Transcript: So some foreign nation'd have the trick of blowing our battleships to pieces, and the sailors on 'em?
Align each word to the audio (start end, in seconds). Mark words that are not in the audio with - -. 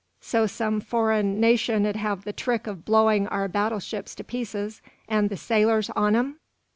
So 0.19 0.47
some 0.47 0.81
foreign 0.81 1.39
nation'd 1.39 1.85
have 1.95 2.23
the 2.23 2.33
trick 2.33 2.65
of 2.65 2.83
blowing 2.83 3.27
our 3.27 3.47
battleships 3.47 4.15
to 4.15 4.23
pieces, 4.23 4.81
and 5.07 5.29
the 5.29 5.37
sailors 5.37 5.91
on 5.91 6.15
'em? 6.15 6.39